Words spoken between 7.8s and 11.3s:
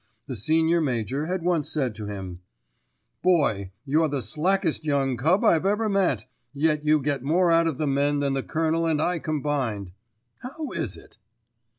men than the Colonel and I combined. How is it?"